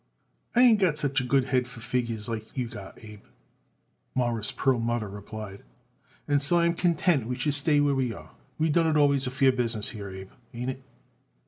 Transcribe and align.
"I 0.55 0.61
ain't 0.61 0.79
got 0.79 0.97
such 0.97 1.21
a 1.21 1.23
good 1.23 1.43
head 1.43 1.67
for 1.67 1.79
figures 1.79 2.27
like 2.27 2.57
you 2.57 2.67
got 2.67 2.97
it, 2.97 3.05
Abe," 3.07 3.23
Morris 4.15 4.51
Perlmutter 4.51 5.07
replied, 5.07 5.61
"and 6.27 6.41
so 6.41 6.57
I 6.57 6.65
am 6.65 6.73
content 6.73 7.27
we 7.27 7.37
should 7.37 7.53
stay 7.53 7.79
where 7.81 7.93
we 7.93 8.11
are. 8.11 8.31
We 8.57 8.69
done 8.69 8.87
it 8.87 8.97
always 8.97 9.27
a 9.27 9.29
fair 9.29 9.51
business 9.51 9.89
here, 9.89 10.09
Abe. 10.09 10.31
Ain't 10.55 10.71
it?" 10.71 10.83